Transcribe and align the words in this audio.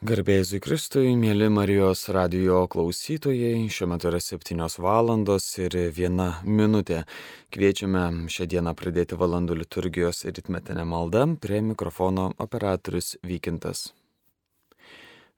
Garbėzui 0.00 0.62
Kristui, 0.64 1.10
mėly 1.12 1.50
Marijos 1.52 2.06
radio 2.16 2.62
klausytojai, 2.72 3.66
šiuo 3.68 3.90
metu 3.90 4.08
yra 4.08 4.16
7 4.24 4.78
valandos 4.80 5.44
ir 5.60 5.74
viena 5.92 6.38
minutė. 6.40 7.02
Kviečiame 7.52 8.24
šią 8.32 8.46
dieną 8.48 8.72
pradėti 8.78 9.18
valandų 9.20 9.58
liturgijos 9.58 10.24
ritmetinę 10.24 10.86
maldą 10.88 11.26
prie 11.36 11.60
mikrofono 11.60 12.30
operatorius 12.40 13.18
Vykintas. 13.20 13.90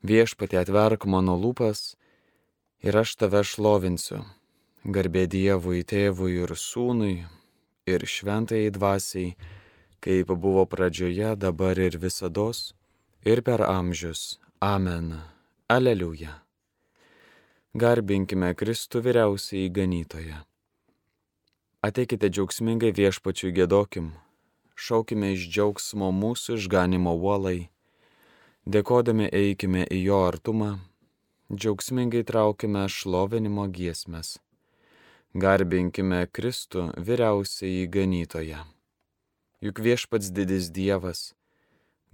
Viešpatė 0.07 0.61
atverk 0.61 1.09
mano 1.11 1.35
lūpas 1.35 1.97
ir 2.87 3.01
aš 3.03 3.17
tave 3.19 3.43
šlovinsiu. 3.43 4.21
Garbė 4.87 5.27
Dievui, 5.27 5.83
tėvui 5.83 6.37
ir 6.45 6.55
sūnui 6.55 7.17
ir 7.91 8.07
šventai 8.07 8.71
dvasiai, 8.71 9.35
kaip 9.99 10.31
buvo 10.31 10.69
pradžioje, 10.71 11.35
dabar 11.35 11.83
ir 11.83 11.99
visados 11.99 12.77
ir 13.27 13.43
per 13.43 13.67
amžius 13.67 14.39
Amen. 14.63 15.17
Aleliuja. 15.67 16.37
Garbinkime 17.75 18.53
Kristų 18.55 19.01
vyriausiai 19.03 19.73
ganytoje. 19.75 20.37
Ateikite 21.83 22.31
džiaugsmingai 22.31 22.93
viešpačiui 22.95 23.51
gėdokim, 23.57 24.13
šaukime 24.79 25.33
iš 25.35 25.49
džiaugsmo 25.51 26.13
mūsų 26.15 26.61
išganimo 26.61 27.17
uolai, 27.17 27.73
dėkodami 28.63 29.27
eikime 29.35 29.83
į 29.83 30.01
jo 30.05 30.23
artumą, 30.29 30.71
džiaugsmingai 31.51 32.23
traukime 32.23 32.87
šlovinimo 32.87 33.67
giesmes. 33.67 34.37
Garbinkime 35.35 36.29
Kristų 36.31 36.93
vyriausiai 37.03 37.91
ganytoje. 37.91 38.63
Juk 39.59 39.83
viešpats 39.83 40.31
didis 40.31 40.71
Dievas 40.71 41.33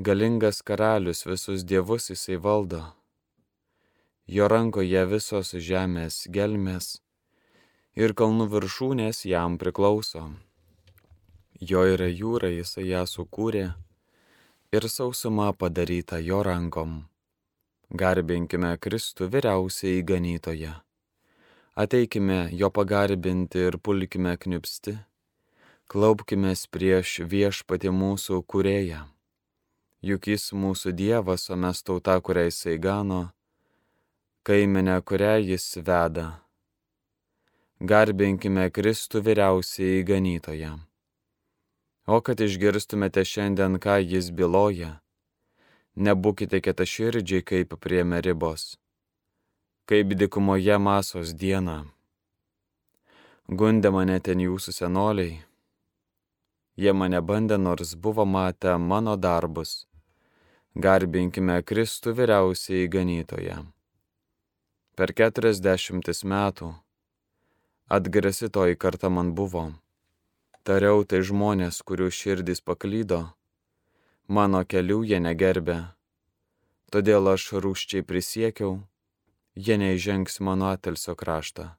Galingas 0.00 0.62
karalius 0.62 1.26
visus 1.26 1.64
dievus 1.66 2.04
jisai 2.10 2.36
valdo. 2.38 2.78
Jo 4.30 4.46
rankoje 4.46 5.00
visos 5.10 5.50
žemės 5.68 6.18
gelmės 6.30 7.00
ir 7.98 8.14
kalnų 8.20 8.46
viršūnės 8.52 9.24
jam 9.26 9.56
priklauso. 9.58 10.22
Jo 11.58 11.82
yra 11.96 12.06
jūra, 12.06 12.52
jisai 12.60 12.86
ją 12.92 13.02
sukūrė 13.10 13.64
ir 14.70 14.88
sausuma 14.88 15.50
padaryta 15.50 16.22
jo 16.22 16.44
rankom. 16.46 16.94
Garbinkime 17.90 18.76
Kristų 18.78 19.26
vyriausiai 19.34 20.06
ganytoje. 20.06 20.78
Ateikime 21.74 22.40
jo 22.54 22.70
pagarbinti 22.70 23.66
ir 23.66 23.82
pulkime 23.82 24.38
knipsti. 24.38 25.00
Klaupkime 25.90 26.54
prieš 26.70 27.18
viešpatį 27.26 27.96
mūsų 27.98 28.44
kurėją 28.46 29.08
juk 30.02 30.28
jis 30.30 30.52
mūsų 30.52 30.92
Dievas, 30.94 31.48
o 31.50 31.56
mes 31.56 31.82
tauta, 31.82 32.18
kurią 32.20 32.48
jisai 32.48 32.78
gano, 32.78 33.30
kaiminę, 34.46 35.00
kurią 35.02 35.38
jis 35.42 35.78
veda. 35.82 36.38
Garbinkime 37.80 38.70
Kristų 38.74 39.22
vyriausiai 39.22 40.02
ganytoje. 40.02 40.72
O 42.08 42.18
kad 42.24 42.40
išgirstumėte 42.40 43.22
šiandien, 43.22 43.78
ką 43.78 43.98
jis 44.00 44.30
byloja, 44.34 44.98
nebūkite 45.94 46.62
ketaširdžiai 46.64 47.44
kaip 47.44 47.76
prie 47.82 48.02
meribos, 48.02 48.78
kaip 49.86 50.14
dikumoje 50.14 50.78
masos 50.78 51.34
diena. 51.34 51.84
Gundė 53.48 53.92
mane 53.92 54.18
ten 54.20 54.40
jūsų 54.40 54.72
senoliai, 54.74 55.38
jie 56.76 56.92
mane 56.92 57.20
bandė, 57.20 57.58
nors 57.60 57.94
buvo 57.94 58.26
matę 58.26 58.74
mano 58.78 59.16
darbus 59.16 59.87
Garbinkime 60.78 61.56
Kristų 61.66 62.12
vyriausiai 62.14 62.84
ganytoje. 62.86 63.54
Per 64.94 65.10
keturiasdešimtis 65.20 66.20
metų 66.22 66.68
atgrasitoji 67.90 68.76
karta 68.78 69.08
man 69.10 69.32
buvo. 69.34 69.64
Tariau 70.62 71.02
tai 71.02 71.24
žmonės, 71.26 71.80
kurių 71.82 72.12
širdys 72.14 72.62
paklydo, 72.62 73.18
mano 74.28 74.60
kelių 74.62 75.00
jie 75.10 75.18
negerbė. 75.24 75.80
Todėl 76.94 77.26
aš 77.32 77.48
rūščiai 77.64 78.06
prisiekiau, 78.06 78.76
jie 79.58 79.80
neįžengs 79.82 80.38
mano 80.46 80.68
atelso 80.70 81.16
kraštą. 81.18 81.72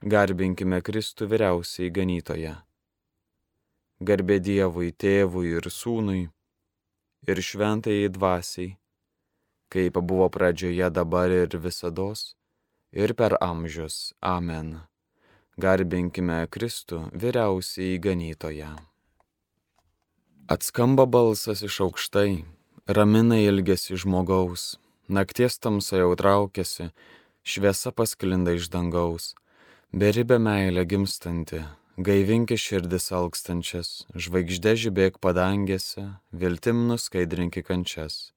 Garbinkime 0.00 0.80
Kristų 0.80 1.28
vyriausiai 1.28 1.92
ganytoje. 1.92 2.54
Garbė 4.00 4.40
Dievui, 4.40 4.94
tėvui 4.96 5.52
ir 5.60 5.68
sūnui 5.68 6.24
ir 7.26 7.42
šventai 7.42 8.06
dvasiai, 8.08 8.76
kaip 9.68 9.98
buvo 9.98 10.28
pradžioje 10.30 10.90
dabar 10.90 11.30
ir 11.30 11.56
visados, 11.58 12.36
ir 12.92 13.14
per 13.14 13.36
amžius. 13.40 14.14
Amen. 14.22 14.80
Garbinkime 15.56 16.44
Kristų 16.52 17.08
vyriausiai 17.16 17.96
ganytoje. 17.98 18.68
Atskamba 20.46 21.06
balsas 21.10 21.64
iš 21.66 21.80
aukštai, 21.88 22.44
ramina 22.86 23.38
ilgesi 23.40 23.96
žmogaus, 23.98 24.76
nakties 25.08 25.58
tamsa 25.58 26.04
jau 26.04 26.12
traukiasi, 26.14 26.92
šviesa 27.42 27.90
pasklinda 27.90 28.54
iš 28.54 28.68
dangaus, 28.70 29.32
beribė 29.90 30.38
meilė 30.38 30.84
gimstanti, 30.86 31.64
Gaivinki 31.96 32.58
širdis 32.60 33.06
alkstančias, 33.16 33.90
žvaigždė 34.12 34.74
žibėk 34.76 35.14
padangėse, 35.16 36.02
viltim 36.28 36.82
nuskaidrinki 36.90 37.62
kančias. 37.64 38.34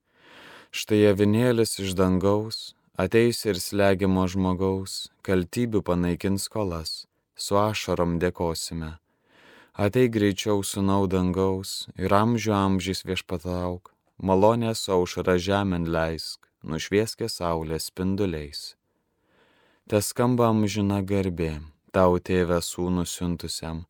Štai 0.72 1.10
avinėlis 1.10 1.74
iš 1.84 1.92
dangaus, 1.92 2.72
ateis 2.96 3.44
ir 3.44 3.60
slegiamo 3.60 4.24
žmogaus, 4.32 5.10
kaltybių 5.20 5.82
panaikins 5.84 6.46
skolas, 6.48 6.92
su 7.36 7.58
ašarom 7.60 8.14
dėkosime. 8.22 8.94
Atei 9.76 10.08
greičiau 10.08 10.64
sunau 10.64 11.04
dangaus 11.04 11.84
ir 12.00 12.14
amžių 12.16 12.54
amžys 12.56 13.04
viešpatauk, 13.04 13.92
malonės 14.24 14.86
aušra 14.88 15.36
žemėn 15.36 15.84
leisk, 15.84 16.48
nušvieskė 16.64 17.28
saulės 17.28 17.90
spinduliais. 17.92 18.62
Te 19.84 20.00
skamba 20.00 20.48
amžina 20.48 21.02
garbė 21.04 21.58
tau 21.94 22.18
tėvę 22.18 22.60
sūnų 22.64 23.04
siuntusiam 23.08 23.84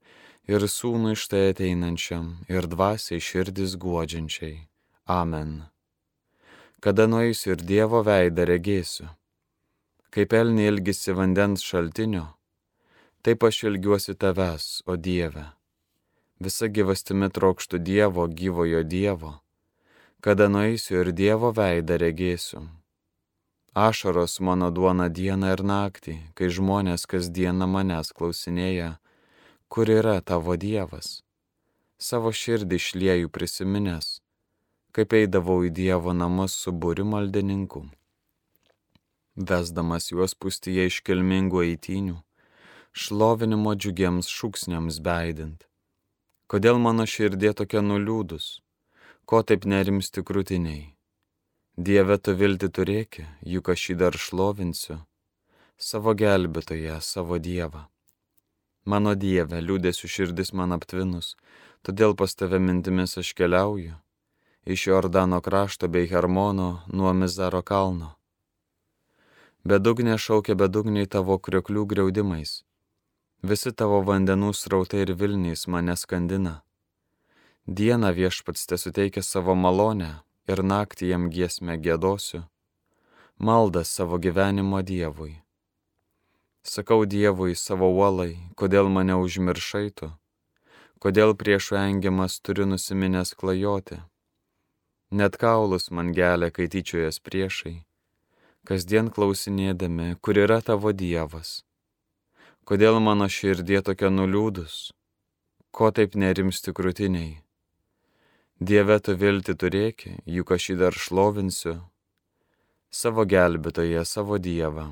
ir 0.50 0.64
sūnų 0.66 1.14
iš 1.16 1.26
tai 1.30 1.42
ateinančiam 1.52 2.32
ir 2.50 2.66
dvasiai 2.70 3.22
širdis 3.22 3.76
guodžiančiai. 3.82 4.66
Amen. 5.06 5.68
Kada 6.80 7.06
nueisiu 7.06 7.54
ir 7.54 7.62
Dievo 7.72 8.00
veidą 8.06 8.46
regėsiu, 8.48 9.10
kaip 10.14 10.32
elni 10.32 10.66
ilgisi 10.70 11.12
vandens 11.12 11.64
šaltinio, 11.66 12.26
taip 13.22 13.44
aš 13.44 13.64
ilgiuosi 13.68 14.16
tavęs, 14.16 14.82
o 14.88 14.96
Dieve. 14.96 15.44
Visa 16.40 16.70
gyvastimi 16.72 17.28
trokštų 17.28 17.82
Dievo, 17.84 18.24
gyvojo 18.26 18.82
Dievo, 18.82 19.34
kada 20.24 20.48
nueisiu 20.48 21.02
ir 21.04 21.12
Dievo 21.12 21.52
veidą 21.52 22.00
regėsiu 22.00 22.64
Ašaros 23.74 24.40
mano 24.40 24.70
duona 24.70 25.06
dieną 25.08 25.52
ir 25.54 25.60
naktį, 25.62 26.16
kai 26.34 26.48
žmonės 26.50 27.06
kasdieną 27.06 27.68
manęs 27.70 28.10
klausinėja, 28.10 28.96
kur 29.70 29.86
yra 29.86 30.18
tavo 30.26 30.56
Dievas. 30.58 31.22
Savo 31.94 32.32
širdį 32.34 32.80
išliejų 32.82 33.30
prisiminęs, 33.30 34.18
kaip 34.90 35.14
eidavau 35.14 35.62
į 35.62 35.70
Dievo 35.70 36.10
namus 36.10 36.58
su 36.58 36.74
būriu 36.74 37.06
maldininkų. 37.06 37.86
Vesdamas 39.38 40.10
juos 40.10 40.34
pustyje 40.34 40.90
iškilmingų 40.90 41.62
eitinių, 41.70 42.18
šlovinimo 42.90 43.78
džiugiems 43.78 44.26
šūksniams 44.26 44.98
beidint. 44.98 45.68
Kodėl 46.50 46.82
mano 46.82 47.06
širdė 47.06 47.54
tokia 47.54 47.86
nuliūdus, 47.86 48.56
ko 49.30 49.46
taip 49.46 49.62
nerimsti 49.62 50.26
krūtiniai? 50.26 50.88
Dieve 51.78 52.18
tu 52.18 52.34
vilti 52.34 52.68
turėki, 52.68 53.24
juk 53.46 53.68
aš 53.70 53.90
jį 53.90 53.94
dar 54.02 54.16
šlovinsiu, 54.18 54.98
savo 55.78 56.14
gelbėtoje, 56.18 57.00
savo 57.00 57.38
Dievą. 57.38 57.86
Mano 58.84 59.14
Dieve, 59.14 59.60
liūdėsiu 59.62 60.08
širdis 60.10 60.52
man 60.52 60.72
aptvinus, 60.74 61.36
todėl 61.86 62.16
pas 62.16 62.34
tave 62.34 62.58
mintimis 62.58 63.16
aš 63.22 63.32
keliauju, 63.38 63.94
iš 64.66 64.86
Jordano 64.88 65.40
krašto 65.40 65.88
bei 65.88 66.10
Hermono 66.10 66.82
nuo 66.88 67.12
Mizaro 67.12 67.62
kalno. 67.62 68.16
Bedugnė 69.64 70.18
šaukia 70.18 70.56
bedugniai 70.56 71.06
tavo 71.06 71.38
krioklių 71.38 71.86
greudimais, 71.86 72.64
visi 73.42 73.72
tavo 73.72 74.02
vandenų 74.02 74.50
srautai 74.56 75.04
ir 75.06 75.14
Vilniais 75.14 75.68
mane 75.68 75.96
skandina. 75.96 76.62
Dieną 77.66 78.10
viešpats 78.16 78.66
te 78.66 78.76
suteikia 78.80 79.22
savo 79.22 79.54
malonę, 79.54 80.16
ir 80.50 80.62
naktį 80.72 81.12
jam 81.12 81.28
giesmę 81.34 81.76
gėdosiu, 81.84 82.42
maldą 83.38 83.84
savo 83.84 84.18
gyvenimo 84.18 84.82
Dievui. 84.82 85.34
Sakau 86.62 87.06
Dievui 87.06 87.54
savo 87.56 87.88
uolai, 87.94 88.34
kodėl 88.60 88.90
mane 88.92 89.16
užmiršai 89.16 89.88
tu, 89.96 90.10
kodėl 91.00 91.32
priešų 91.42 91.78
engiamas 91.80 92.40
turiu 92.44 92.66
nusiminęs 92.68 93.34
klajoti. 93.34 94.02
net 95.10 95.36
kaulus 95.36 95.90
man 95.90 96.12
gelia, 96.12 96.50
kai 96.54 96.68
tyčiojas 96.70 97.18
priešai, 97.18 97.82
kasdien 98.68 99.10
klausinėdami, 99.10 100.14
kur 100.22 100.38
yra 100.38 100.60
tavo 100.62 100.92
Dievas. 100.92 101.64
Kodėl 102.64 103.00
mano 103.02 103.26
širdie 103.26 103.80
tokia 103.82 104.10
nuliūdus, 104.14 104.92
ko 105.74 105.90
taip 105.90 106.14
nerimsti 106.14 106.70
krūtiniai. 106.76 107.40
Dieve 108.60 108.98
tu 109.00 109.14
vilti 109.16 109.54
turėki, 109.56 110.18
juk 110.28 110.50
aš 110.52 110.64
jį 110.68 110.74
dar 110.82 110.92
šlovinsiu, 110.92 111.78
savo 112.92 113.24
gelbėtoje, 113.24 114.02
savo 114.04 114.36
Dievą. 114.36 114.90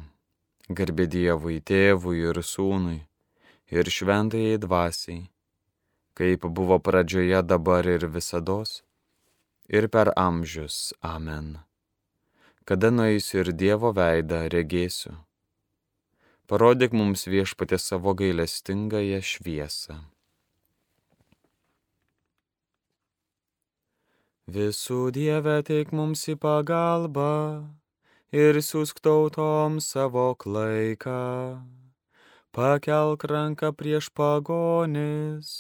Garbė 0.73 1.05
Dievui, 1.05 1.59
tėvui 1.61 2.23
ir 2.31 2.41
sūnui, 2.41 3.03
ir 3.69 3.93
šventajai 3.93 4.57
dvasiai, 4.65 5.21
kaip 6.17 6.49
buvo 6.49 6.81
pradžioje 6.81 7.45
dabar 7.45 7.85
ir 7.85 8.09
visados 8.09 8.83
ir 9.69 9.93
per 9.93 10.15
amžius. 10.17 10.95
Amen. 11.05 11.59
Kada 12.65 12.89
nueisiu 12.91 13.45
ir 13.45 13.53
Dievo 13.53 13.93
veidą 13.93 14.47
regėsiu. 14.49 15.13
Parodyk 16.49 16.97
mums 16.97 17.29
viešpatė 17.29 17.77
savo 17.77 18.17
gailestingąją 18.17 19.21
šviesą. 19.21 20.07
Visų 24.49 25.01
Dieve 25.13 25.59
teik 25.69 25.93
mums 25.93 26.25
į 26.33 26.39
pagalbą 26.41 27.33
ir 28.33 28.61
siūsk 28.65 29.03
tautom 29.05 29.81
savo 29.85 30.31
klaiką. 30.41 31.23
Pakelk 32.57 33.29
ranką 33.29 33.75
prieš 33.77 34.09
pagonis 34.09 35.57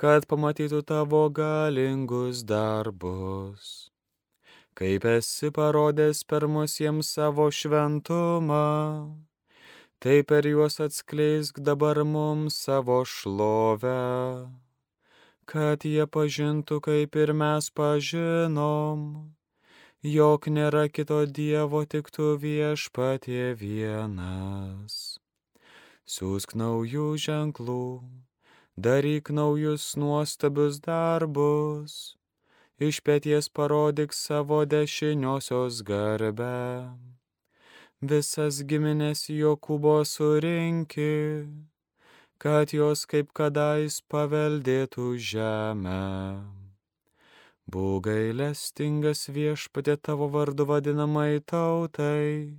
kad 0.00 0.26
pamatytų 0.26 0.82
tavo 0.86 1.28
galingus 1.30 2.42
darbus. 2.46 3.90
Kaip 4.74 5.06
esi 5.06 5.52
parodęs 5.54 6.24
per 6.26 6.48
mus 6.50 6.80
jiems 6.80 7.12
savo 7.14 7.46
šventumą, 7.54 8.64
tai 10.02 10.22
per 10.26 10.48
juos 10.50 10.80
atskleisk 10.82 11.62
dabar 11.62 12.02
mums 12.02 12.58
savo 12.66 13.04
šlovę, 13.06 14.00
kad 15.46 15.86
jie 15.88 16.06
pažintų, 16.16 16.80
kaip 16.88 17.16
ir 17.20 17.34
mes 17.36 17.70
pažinom, 17.70 19.06
jog 20.02 20.50
nėra 20.58 20.88
kito 20.88 21.24
Dievo 21.26 21.84
tik 21.86 22.10
tu 22.10 22.34
viešpatie 22.40 23.54
vienas. 23.64 25.00
Siūsk 26.04 26.56
naujų 26.58 27.08
ženklų 27.28 27.82
daryk 28.76 29.30
naujus 29.30 29.94
nuostabius 29.96 30.80
darbus, 30.82 32.16
iš 32.82 32.98
pėties 33.06 33.46
parodyk 33.48 34.12
savo 34.12 34.64
dešiniosios 34.66 35.82
garbę. 35.86 36.90
Visas 38.02 38.58
giminės 38.66 39.30
Jokūbo 39.30 40.02
surinki, 40.04 41.46
kad 42.38 42.74
jos 42.76 43.04
kaip 43.10 43.32
kadais 43.36 44.00
paveldėtų 44.10 45.06
žemę. 45.30 46.02
Būk 47.64 48.08
gailestingas 48.08 49.28
viešpatė 49.32 49.96
tavo 49.96 50.28
vardu 50.28 50.66
vadinamai 50.68 51.40
tautai, 51.40 52.58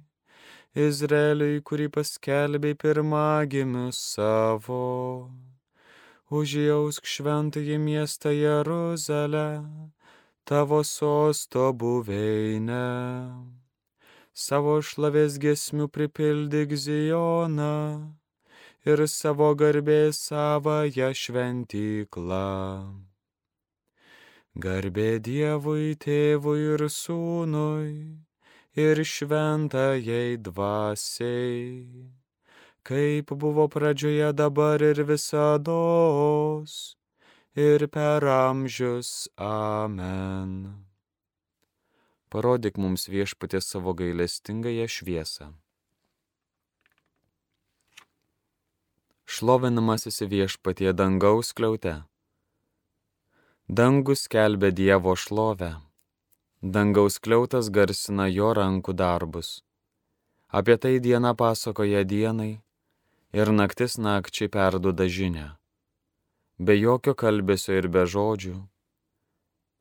Izraeliui, 0.76 1.62
kurį 1.62 1.86
paskelbė 1.98 2.74
pirmagimius 2.76 4.00
savo 4.16 4.80
užjausk 6.34 7.06
šventąjį 7.06 7.78
miestą 7.80 8.34
Jeruzalę, 8.34 9.46
tavo 10.44 10.82
sosto 10.84 11.70
buveinę. 11.72 12.90
Savo 14.34 14.82
šlavės 14.82 15.38
gesmių 15.40 15.88
pripildyk 15.88 16.76
Zijoną 16.76 17.76
ir 18.86 19.06
savo 19.12 19.52
garbės 19.62 20.20
savąją 20.30 21.10
šventyklą. 21.22 22.50
Garbė 24.68 25.10
Dievui, 25.30 25.96
tėvui 26.00 26.60
ir 26.74 26.86
sūnui 26.98 27.96
ir 28.86 29.04
šventajai 29.16 30.38
dvasiai 30.50 32.14
kaip 32.86 33.34
buvo 33.34 33.66
pradžioje 33.68 34.30
dabar 34.34 34.82
ir 34.82 35.02
visados, 35.10 36.96
ir 37.56 37.88
per 37.88 38.22
amžius. 38.30 39.28
Amen. 39.42 40.86
Parodyk 42.30 42.78
mums 42.78 43.08
viešpatė 43.10 43.62
savo 43.62 43.96
gailestingąją 43.98 44.86
šviesą. 44.98 45.54
Šlovinamasis 49.26 50.22
viešpatie 50.22 50.92
dangaus 50.94 51.50
kliaute. 51.58 52.04
Dangus 53.68 54.28
kelbė 54.30 54.70
Dievo 54.70 55.16
šlovę. 55.18 55.72
Dangaus 56.62 57.18
kliautas 57.18 57.72
garsina 57.74 58.30
jo 58.30 58.54
rankų 58.54 58.94
darbus. 58.94 59.66
Apie 60.54 60.78
tai 60.78 61.00
diena 61.02 61.34
pasakoja 61.34 62.06
dienai, 62.06 62.62
ir 63.34 63.50
naktis 63.50 63.98
nakčiai 63.98 64.48
perduoda 64.48 65.10
žinę. 65.10 65.58
Be 66.62 66.78
jokio 66.78 67.18
kalbėsio 67.18 67.74
ir 67.82 67.90
be 67.90 68.06
žodžių, 68.06 68.56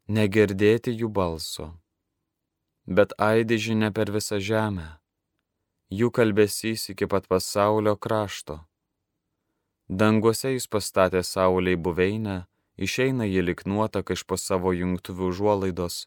negirdėti 0.09 0.91
jų 1.05 1.13
balso, 1.13 1.75
bet 2.89 3.13
aidi 3.21 3.61
žinia 3.61 3.93
per 3.93 4.09
visą 4.09 4.41
žemę, 4.41 4.89
jų 5.93 6.09
kalbėsys 6.11 6.95
iki 6.97 7.07
pat 7.07 7.29
pasaulio 7.29 8.01
krašto. 8.01 8.65
Danguose 9.89 10.55
jis 10.55 10.67
pastatė 10.67 11.21
sauliai 11.23 11.77
buveinę, 11.77 12.47
išeina 12.77 13.29
jį 13.29 13.43
lik 13.51 13.67
nuotaka 13.69 14.17
iš 14.17 14.25
po 14.25 14.41
savo 14.41 14.73
jungtuvių 14.73 15.29
užuolaidos 15.35 16.07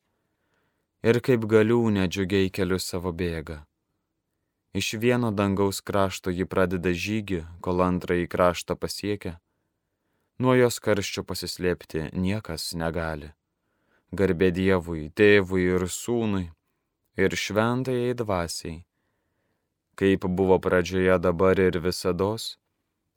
ir 1.05 1.19
kaip 1.21 1.45
galiūnė 1.45 2.07
džiugiai 2.09 2.49
keliu 2.49 2.79
savo 2.81 3.13
bėga. 3.13 3.63
Iš 4.73 4.93
vieno 5.01 5.31
dangaus 5.31 5.79
krašto 5.81 6.33
ji 6.33 6.45
pradeda 6.45 6.91
žygį, 6.91 7.45
kol 7.61 7.81
antrąjį 7.81 8.27
kraštą 8.33 8.75
pasiekia. 8.75 9.37
Nuo 10.37 10.53
jos 10.57 10.77
karščio 10.79 11.23
pasislėpti 11.23 12.09
niekas 12.13 12.73
negali. 12.77 13.31
Garbė 14.11 14.51
Dievui, 14.53 15.09
tėvui 15.09 15.65
ir 15.65 15.87
sūnui 15.89 16.45
ir 17.17 17.33
šventajai 17.33 18.13
dvasiai, 18.17 18.83
kaip 19.97 20.27
buvo 20.29 20.59
pradžioje 20.61 21.17
dabar 21.19 21.59
ir 21.59 21.79
visados, 21.81 22.55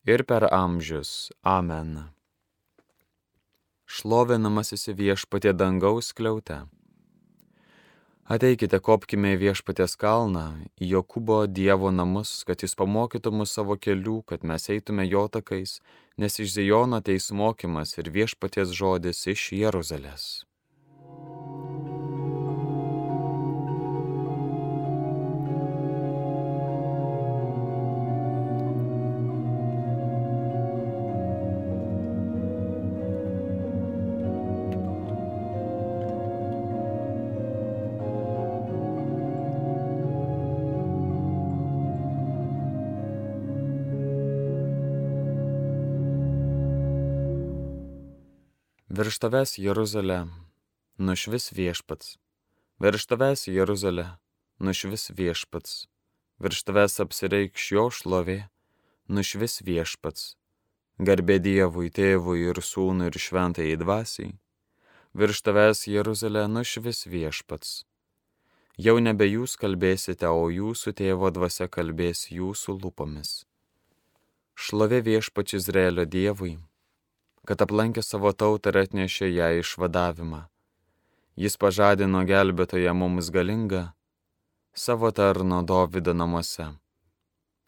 ir 0.05 0.25
per 0.25 0.49
amžius. 0.55 1.31
Amen. 1.43 2.11
Šlovinamasis 3.91 4.89
viešpatė 4.95 5.53
dangaus 5.53 6.13
kliaute. 6.15 6.63
Ateikite, 8.31 8.79
kopkime 8.79 9.33
į 9.35 9.41
viešpatės 9.41 9.97
kalną, 9.99 10.45
į 10.79 10.93
Jokūbo 10.93 11.41
Dievo 11.51 11.91
namus, 11.91 12.45
kad 12.47 12.63
jis 12.63 12.77
pamokytų 12.79 13.33
mus 13.35 13.57
savo 13.57 13.75
kelių, 13.75 14.21
kad 14.23 14.47
mes 14.47 14.71
eitume 14.71 15.03
jo 15.09 15.25
takais, 15.27 15.81
nes 16.15 16.39
iš 16.39 16.55
Zijono 16.55 17.01
ateis 17.03 17.33
mokymas 17.35 17.97
ir 17.99 18.13
viešpaties 18.15 18.71
žodis 18.71 19.27
iš 19.27 19.49
Jeruzalės. 19.59 20.29
Virš 49.01 49.17
tavęs 49.23 49.55
Jeruzalė, 49.57 50.27
nušvis 51.01 51.47
viešpats. 51.57 52.19
Virš 52.85 53.07
tavęs 53.09 53.47
Jeruzalė, 53.49 54.05
nušvis 54.61 55.15
viešpats. 55.17 55.87
Virš 56.43 56.61
tavęs 56.69 56.99
apsireikš 57.07 57.69
jo 57.79 57.87
šlovė, 57.97 58.37
nušvis 59.09 59.63
viešpats. 59.65 60.35
Garbė 61.01 61.39
Dievui, 61.41 61.89
tėvui 61.89 62.45
ir 62.51 62.61
sūnui 62.61 63.09
ir 63.09 63.17
šventai 63.17 63.73
dvasiai. 63.81 64.35
Virš 65.17 65.45
tavęs 65.49 65.87
Jeruzalė 65.89 66.45
nušvis 66.53 67.07
viešpats. 67.09 67.87
Jau 68.77 68.99
nebe 69.01 69.31
jūs 69.31 69.57
kalbėsite, 69.57 70.29
o 70.29 70.51
jūsų 70.53 70.93
tėvo 71.01 71.33
dvasia 71.33 71.73
kalbės 71.73 72.27
jūsų 72.35 72.83
lūpomis. 72.83 73.47
Šlovė 74.61 75.01
viešpač 75.09 75.57
Izraelio 75.63 76.05
Dievui 76.05 76.59
kad 77.49 77.63
aplankė 77.65 78.03
savo 78.05 78.33
tautą 78.33 78.73
ir 78.73 78.83
atnešė 78.85 79.31
ją 79.31 79.49
išvadavimą. 79.61 80.45
Jis 81.41 81.57
pažadino 81.57 82.21
gelbėtoje 82.29 82.93
mums 82.93 83.31
galingą 83.33 83.91
savo 84.75 85.11
tarno 85.11 85.63
Dovido 85.63 86.13
namuose, 86.15 86.67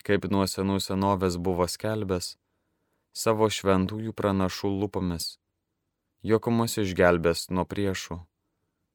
kaip 0.06 0.28
nuo 0.30 0.44
senų 0.46 0.78
senovės 0.80 1.38
buvo 1.38 1.66
skelbęs 1.68 2.36
savo 3.12 3.48
šventųjų 3.48 4.12
pranašų 4.16 4.70
lupomis, 4.82 5.38
jog 6.22 6.48
mus 6.58 6.78
išgelbės 6.84 7.48
nuo 7.50 7.64
priešų 7.68 8.20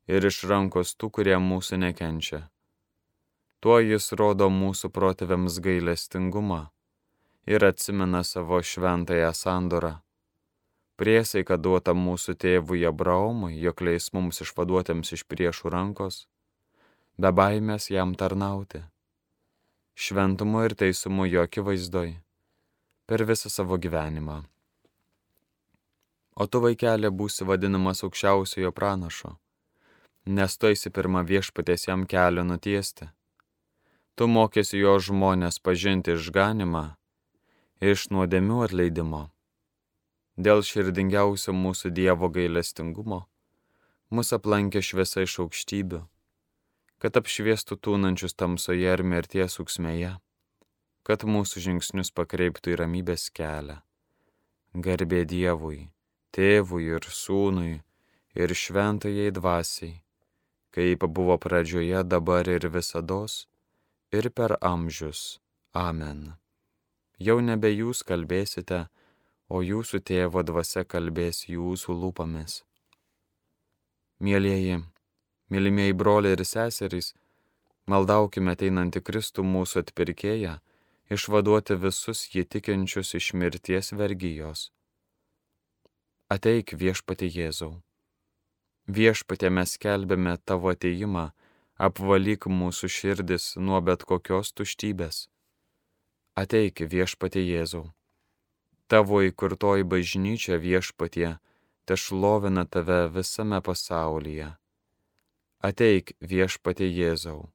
ir 0.08 0.26
iš 0.30 0.44
rankos 0.50 0.96
tų, 0.96 1.12
kurie 1.20 1.38
mūsų 1.38 1.82
nekenčia. 1.84 2.48
Tuo 3.60 3.80
jis 3.82 4.12
rodo 4.14 4.48
mūsų 4.54 4.90
protėviams 4.94 5.60
gailestingumą 5.66 6.68
ir 7.50 7.66
atsimena 7.66 8.24
savo 8.24 8.62
šventąją 8.62 9.34
sandorą 9.34 9.98
priesaika 10.98 11.58
duota 11.62 11.94
mūsų 11.94 12.36
tėvui 12.42 12.82
Abraomui, 12.90 13.54
jog 13.62 13.82
leis 13.86 14.10
mums 14.18 14.42
išvaduotėms 14.42 15.14
iš 15.14 15.24
priešų 15.30 15.72
rankos, 15.74 16.26
be 17.22 17.32
baimės 17.40 17.92
jam 17.94 18.16
tarnauti, 18.18 18.82
šventumu 19.94 20.66
ir 20.66 20.76
teisumu 20.82 21.30
jo 21.30 21.46
akivaizdoj, 21.46 22.16
per 23.06 23.26
visą 23.30 23.54
savo 23.54 23.78
gyvenimą. 23.78 24.42
O 26.38 26.46
tu 26.46 26.62
vaikelė 26.62 27.14
būsi 27.14 27.46
vadinamas 27.50 28.04
aukščiausiojo 28.06 28.74
pranašo, 28.74 29.38
nes 30.26 30.58
tu 30.58 30.74
esi 30.74 30.94
pirmą 30.94 31.24
viešpatės 31.26 31.88
jam 31.88 32.06
kelią 32.10 32.44
nutiesti. 32.46 33.10
Tu 34.18 34.26
mokėsi 34.26 34.82
jo 34.82 34.98
žmonės 34.98 35.62
pažinti 35.62 36.14
išganimą 36.18 36.86
iš 37.86 38.10
nuodėmių 38.10 38.64
atleidimo 38.66 39.28
Dėl 40.38 40.62
širdingiausio 40.62 41.54
mūsų 41.58 41.90
Dievo 41.98 42.30
gailestingumo 42.30 43.24
mus 44.14 44.30
aplankė 44.36 44.84
šviesa 44.86 45.24
iš 45.26 45.40
aukštybių, 45.44 46.04
kad 47.02 47.18
apšviestų 47.20 47.78
tūnančius 47.84 48.38
tamsoje 48.38 48.94
ir 48.94 49.04
mirties 49.04 49.58
uksmėje, 49.64 50.14
kad 51.08 51.26
mūsų 51.28 51.64
žingsnius 51.66 52.14
pakreiptų 52.16 52.76
į 52.76 52.80
ramybės 52.84 53.28
kelią. 53.34 53.80
Garbė 54.78 55.24
Dievui, 55.26 55.88
tėvui 56.36 56.86
ir 56.94 57.08
sūnui 57.10 57.80
ir 58.38 58.54
šventajai 58.54 59.32
dvasiai, 59.34 59.96
kaip 60.76 61.06
buvo 61.10 61.38
pradžioje, 61.42 62.04
dabar 62.06 62.48
ir 62.48 62.70
visados, 62.70 63.48
ir 64.14 64.30
per 64.30 64.58
amžius. 64.62 65.40
Amen. 65.74 66.36
Jau 67.18 67.40
nebe 67.42 67.72
jūs 67.74 68.04
kalbėsite, 68.06 68.86
o 69.50 69.62
jūsų 69.64 70.02
tėvo 70.04 70.44
dvasia 70.44 70.84
kalbės 70.84 71.46
jūsų 71.48 71.96
lūpomis. 72.02 72.62
Mėlyjeji, 74.20 74.82
mylimieji 75.54 75.96
broliai 75.96 76.36
ir 76.36 76.44
seserys, 76.46 77.14
maldaukime 77.88 78.56
ateinantį 78.58 79.04
Kristų 79.08 79.46
mūsų 79.48 79.84
atpirkėją, 79.86 80.58
išvaduoti 81.14 81.78
visus 81.80 82.26
jį 82.34 82.44
tikinčius 82.56 83.14
iš 83.20 83.34
mirties 83.34 83.94
vergyjos. 83.96 84.70
Ateik 86.28 86.74
viešpati 86.76 87.30
Jėzau. 87.32 87.78
Viešpatė 88.88 89.52
mes 89.52 89.78
kelbėme 89.80 90.36
tavo 90.44 90.74
ateimą, 90.74 91.30
apvalyk 91.80 92.50
mūsų 92.52 92.90
širdis 92.92 93.54
nuo 93.56 93.80
bet 93.80 94.04
kokios 94.04 94.52
tuštybės. 94.52 95.28
Ateik 96.36 96.84
viešpati 96.92 97.44
Jėzau 97.48 97.86
Tavo 98.88 99.20
įkurtoji 99.20 99.84
bažnyčia 99.84 100.56
viešpatie, 100.64 101.36
te 101.84 101.96
šlovina 102.00 102.64
tave 102.64 103.10
visame 103.12 103.60
pasaulyje. 103.60 104.54
Ateik 105.60 106.14
viešpatie 106.24 106.88
Jėzau. 106.88 107.50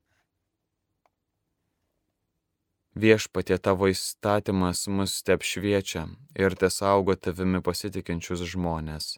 Viešpatie 2.92 3.56
tavo 3.56 3.88
įstatymas 3.88 4.84
mus 4.92 5.14
te 5.24 5.32
apšviečia 5.38 6.02
ir 6.36 6.56
te 6.60 6.68
saugo 6.68 7.16
tavimi 7.16 7.62
pasitikinčius 7.64 8.44
žmonės. 8.52 9.14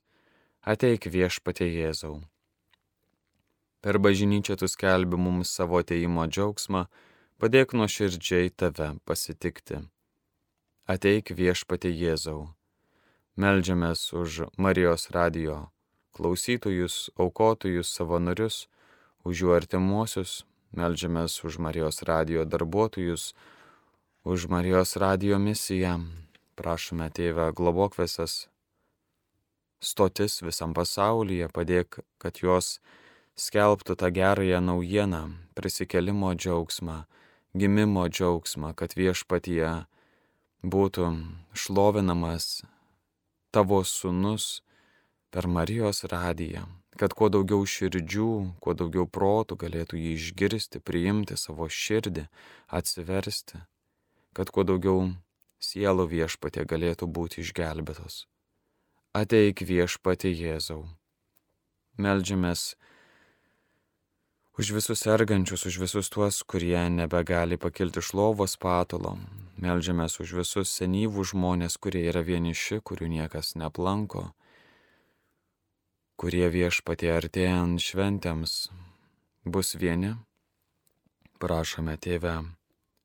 Ateik 0.63 1.09
viešpatie 1.11 1.67
Jėzau. 1.67 2.21
Per 3.83 3.99
bažnyčią 3.99 4.55
tu 4.61 4.71
skelbi 4.71 5.19
mums 5.19 5.51
savo 5.51 5.83
ateimo 5.83 6.29
džiaugsmą, 6.31 6.87
padėk 7.43 7.75
nuo 7.75 7.91
širdžiai 7.91 8.55
tave 8.55 8.93
pasitikti. 9.03 9.83
Ateik 10.85 11.31
viešpati 11.33 11.89
Jėzau. 11.89 12.51
Meldžiamės 13.41 14.13
už 14.13 14.51
Marijos 14.61 15.09
radijo 15.17 15.71
klausytojus, 16.13 17.09
aukotojus, 17.17 17.89
savanorius, 17.89 18.67
už 19.25 19.41
jų 19.41 19.55
artimuosius, 19.57 20.43
meldžiamės 20.77 21.39
už 21.41 21.57
Marijos 21.57 22.05
radijo 22.05 22.45
darbuotojus, 22.45 23.33
už 24.29 24.45
Marijos 24.53 24.93
radijo 25.01 25.39
misiją. 25.41 26.03
Prašome 26.53 27.09
tėvę 27.09 27.49
globokvesas 27.57 28.51
stotis 29.81 30.43
visam 30.45 30.77
pasaulyje, 30.77 31.49
padėk, 31.49 32.03
kad 32.21 32.45
jos 32.45 32.77
skelbtų 33.41 33.97
tą 33.97 34.13
gerąją 34.13 34.61
naujieną, 34.61 35.25
prisikelimo 35.57 36.37
džiaugsmą, 36.37 37.07
gimimo 37.57 38.05
džiaugsmą, 38.13 38.77
kad 38.77 38.93
viešpatyje 39.01 39.73
būtų 40.65 41.11
šlovinamas 41.55 42.65
tavo 43.55 43.83
sunus 43.85 44.63
per 45.31 45.47
Marijos 45.47 46.05
radiją, 46.11 46.65
kad 46.99 47.15
kuo 47.15 47.29
daugiau 47.29 47.67
širdžių, 47.67 48.31
kuo 48.63 48.75
daugiau 48.75 49.07
protų 49.07 49.59
galėtų 49.61 50.01
jį 50.01 50.15
išgirsti, 50.19 50.81
priimti 50.81 51.37
savo 51.39 51.69
širdį, 51.69 52.27
atsiversti, 52.71 53.61
kad 54.35 54.51
kuo 54.51 54.65
daugiau 54.67 55.13
sielų 55.63 56.09
viešpatė 56.11 56.67
galėtų 56.71 57.09
būti 57.11 57.43
išgelbėtos. 57.45 58.25
Ateik 59.15 59.63
viešpatė 59.63 60.33
Jėzau. 60.35 60.85
Meldžiamės 61.95 62.75
už 64.59 64.75
visus 64.75 65.03
sergančius, 65.03 65.67
už 65.67 65.79
visus 65.83 66.11
tuos, 66.11 66.43
kurie 66.43 66.79
nebegali 66.91 67.59
pakilti 67.59 68.03
iš 68.03 68.15
lovos 68.19 68.59
patolo. 68.59 69.19
Meldžiamės 69.55 70.19
už 70.19 70.33
visus 70.41 70.71
senyvų 70.75 71.23
žmonės, 71.31 71.77
kurie 71.79 72.01
yra 72.11 72.25
vieniši, 72.27 72.81
kurių 72.83 73.07
niekas 73.13 73.53
neplanko, 73.55 74.33
kurie 76.19 76.49
viešpatie 76.51 77.13
artėjant 77.15 77.79
šventėms 77.79 78.55
bus 79.47 79.77
vieni. 79.79 80.17
Prašome 81.39 81.95
tėvę, 82.03 82.33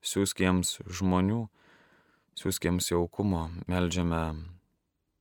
siūskiems 0.01 0.79
žmonių, 0.89 1.43
siūskiems 2.39 2.89
jaukumo, 2.95 3.43
meldžiame 3.69 4.23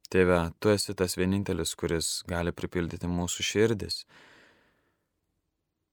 tėvę, 0.08 0.38
tu 0.60 0.72
esi 0.72 0.96
tas 0.96 1.18
vienintelis, 1.20 1.74
kuris 1.76 2.22
gali 2.28 2.54
pripildyti 2.56 3.10
mūsų 3.10 3.44
širdis. 3.50 4.06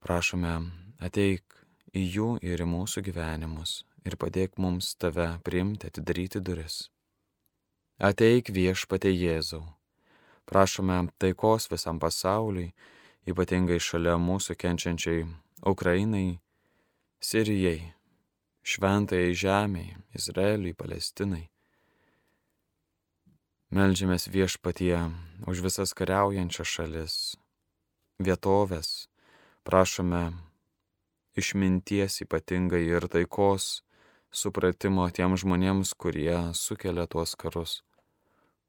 Prašome, 0.00 0.54
ateik 0.96 1.60
į 1.92 2.06
jų 2.06 2.30
ir 2.40 2.64
į 2.64 2.70
mūsų 2.72 3.04
gyvenimus 3.10 3.82
ir 4.06 4.16
padėk 4.20 4.56
mums 4.62 4.94
tave 5.00 5.26
priimti, 5.44 5.90
atidaryti 5.90 6.40
duris. 6.40 6.86
Ateik 7.98 8.52
viešpate 8.54 9.10
Jėzau. 9.10 9.64
Prašome 10.46 10.98
taikos 11.18 11.66
visam 11.72 11.98
pasauliui, 11.98 12.70
ypatingai 13.26 13.80
šalia 13.82 14.14
mūsų 14.22 14.54
kenčiančiai 14.62 15.24
Ukrainai, 15.66 16.38
Sirijai, 17.18 17.94
šventai 18.62 19.32
žemiai, 19.34 19.96
Izraeliui, 20.14 20.76
Palestinai. 20.78 21.48
Meldžiamės 23.74 24.28
viešpatie 24.30 25.00
už 25.50 25.64
visas 25.64 25.96
kariaujančias 25.96 26.70
šalis, 26.70 27.16
vietovės, 28.22 29.08
Prašome 29.66 30.30
išminties 31.34 32.20
ypatingai 32.22 32.84
ir 32.86 33.08
taikos 33.10 33.64
supratimo 34.36 35.06
tiem 35.16 35.36
žmonėms, 35.40 35.94
kurie 35.96 36.52
sukelia 36.52 37.06
tuos 37.08 37.32
karus, 37.40 37.80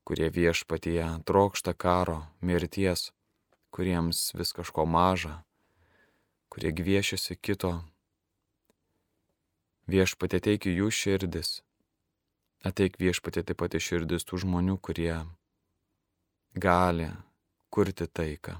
kurie 0.07 0.29
viešpatyje 0.31 1.07
trokšta 1.27 1.73
karo, 1.75 2.21
mirties, 2.41 3.11
kuriems 3.75 4.31
vis 4.39 4.55
kažko 4.55 4.87
maža, 4.87 5.41
kurie 6.47 6.71
gviešiasi 6.71 7.35
kito. 7.35 7.73
Viešpatė 9.91 10.39
teikia 10.43 10.71
jų 10.75 10.91
širdis, 10.91 11.61
ateik 12.67 12.95
viešpatė 12.99 13.43
taip 13.47 13.59
pat 13.63 13.75
į 13.75 13.83
širdis 13.89 14.27
tų 14.27 14.43
žmonių, 14.43 14.79
kurie 14.83 15.19
gali 16.55 17.11
kurti 17.71 18.07
taiką 18.07 18.57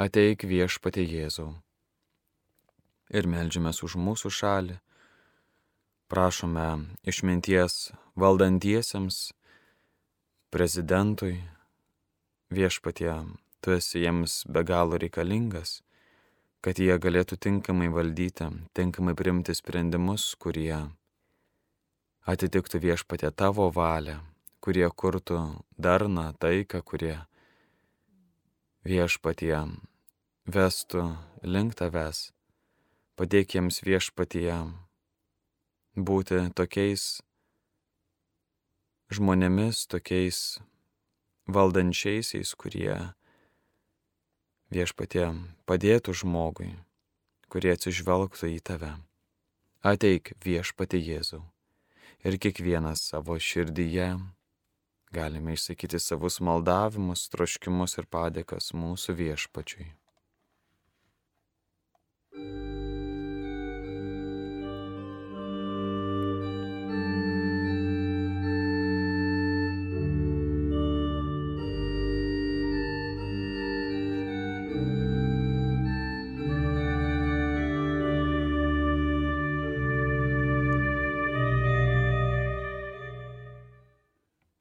ateik 0.00 0.46
viešpatė 0.48 1.02
Jėzau. 1.04 1.50
Ir 3.12 3.26
melžiamės 3.28 3.82
už 3.84 3.98
mūsų 4.00 4.30
šalį, 4.32 4.78
prašome 6.10 6.66
išminties 7.06 7.92
valdantiesiems, 8.18 9.30
prezidentui, 10.50 11.36
viešpatie, 12.50 13.14
tu 13.62 13.76
esi 13.76 14.02
jiems 14.02 14.42
be 14.50 14.64
galo 14.66 14.98
reikalingas, 14.98 15.80
kad 16.60 16.82
jie 16.82 16.96
galėtų 16.98 17.38
tinkamai 17.38 17.88
valdyti, 17.94 18.50
tinkamai 18.74 19.14
priimti 19.14 19.54
sprendimus, 19.54 20.34
kurie 20.34 20.74
atitiktų 22.26 22.82
viešpatė 22.82 23.30
tavo 23.30 23.70
valią, 23.70 24.18
kurie 24.60 24.88
kurtų 24.90 25.38
darną, 25.78 26.32
taiką, 26.42 26.82
kurie 26.82 27.16
viešpatie 28.84 29.56
vestų 30.50 31.06
link 31.46 31.78
tavęs. 31.78 32.30
Padėk 33.14 33.54
jiems 33.54 33.82
viešpatie 33.86 34.50
būti 35.96 36.42
tokiais 36.54 37.20
žmonėmis, 39.10 39.86
tokiais 39.90 40.60
valdančiaisiais, 41.50 42.54
kurie 42.54 42.94
viešpatie 44.70 45.26
padėtų 45.66 46.14
žmogui, 46.22 46.72
kurie 47.50 47.74
atsižvelgtų 47.74 48.54
į 48.54 48.60
tave. 48.62 48.92
Ateik 49.82 50.34
viešpatė 50.44 51.00
Jėzau 51.00 51.42
ir 52.22 52.36
kiekvienas 52.36 53.02
savo 53.10 53.38
širdyje 53.40 54.12
galime 55.10 55.56
išsakyti 55.56 55.98
savus 55.98 56.38
maldavimus, 56.40 57.26
troškimus 57.32 57.98
ir 57.98 58.06
padėkas 58.06 58.70
mūsų 58.76 59.16
viešpačiui. 59.24 59.88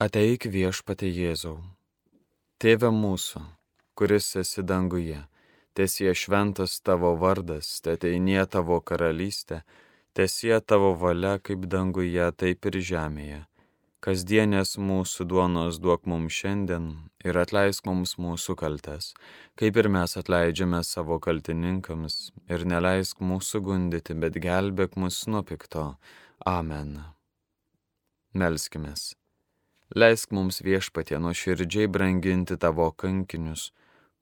Ateik 0.10 0.48
viešpate 0.50 1.06
Jėzau. 1.06 1.60
Tėve 2.58 2.90
mūsų, 2.90 3.44
kuris 4.00 4.30
esi 4.42 4.64
danguje, 4.66 5.20
tiesie 5.78 6.16
šventas 6.18 6.80
tavo 6.82 7.12
vardas, 7.22 7.68
teteinie 7.86 8.40
tavo 8.50 8.80
karalystė, 8.82 9.60
tiesie 10.18 10.56
tavo 10.66 10.96
valia 11.04 11.36
kaip 11.38 11.68
danguje, 11.70 12.26
taip 12.42 12.66
ir 12.72 12.80
žemėje. 12.90 13.44
Kasdienės 14.02 14.80
mūsų 14.82 15.30
duonos 15.30 15.78
duok 15.78 16.10
mums 16.10 16.42
šiandien 16.42 16.90
ir 17.22 17.38
atleisk 17.44 17.86
mums 17.86 18.16
mūsų 18.18 18.58
kaltes, 18.64 19.12
kaip 19.62 19.78
ir 19.78 19.92
mes 19.94 20.18
atleidžiame 20.18 20.82
savo 20.90 21.22
kaltininkams, 21.22 22.32
ir 22.50 22.66
neleisk 22.66 23.22
mūsų 23.22 23.62
gundyti, 23.70 24.18
bet 24.18 24.42
gelbėk 24.42 24.98
mus 24.98 25.22
nuo 25.30 25.46
pikto. 25.46 25.92
Amen. 26.58 26.98
Melskimės. 28.34 29.12
Leisk 29.96 30.30
mums 30.32 30.62
viešpatie 30.62 31.18
nuoširdžiai 31.18 31.90
branginti 31.90 32.58
tavo 32.62 32.92
kankinius, 32.94 33.72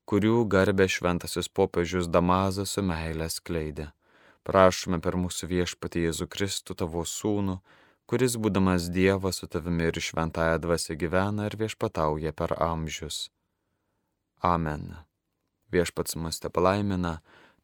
kurių 0.07 0.45
garbė 0.47 0.87
šventasis 0.87 1.49
popiežius 1.51 2.07
Damazas 2.07 2.77
su 2.77 2.83
meilė 2.87 3.27
skleidė. 3.27 3.89
Prašome 4.47 5.01
per 5.03 5.17
mūsų 5.19 5.49
viešpatį 5.51 6.05
Jėzų 6.05 6.27
Kristų 6.31 6.77
tavo 6.79 7.03
sūnų, 7.03 7.57
kuris 8.07 8.37
būdamas 8.39 8.87
Dievas 8.95 9.41
su 9.41 9.49
tavimi 9.51 9.89
ir 9.89 9.99
šventąją 9.99 10.61
dvasę 10.63 10.95
gyvena 10.95 11.49
ir 11.49 11.57
viešpatauja 11.59 12.31
per 12.31 12.55
amžius. 12.63 13.27
Amen. 14.39 14.93
Viešpats 15.67 16.15
mus 16.15 16.39
te 16.39 16.47
palaimina, 16.47 17.17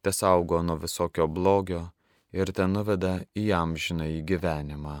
te 0.04 0.12
saugo 0.12 0.60
nuo 0.60 0.76
visokio 0.76 1.24
blogio 1.24 1.86
ir 2.36 2.52
te 2.52 2.68
nuveda 2.68 3.16
į 3.32 3.48
amžiną 3.62 4.12
į 4.18 4.20
gyvenimą. 4.28 5.00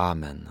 Amen. 0.00 0.46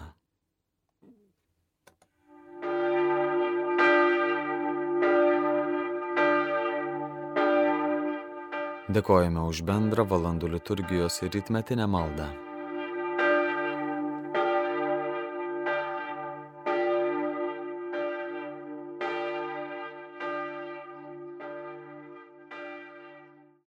Dėkojame 8.89 9.41
už 9.45 9.59
bendrą 9.69 10.01
valandų 10.09 10.47
liturgijos 10.55 11.19
ir 11.21 11.35
rytmetinę 11.35 11.85
maldą. 11.85 12.25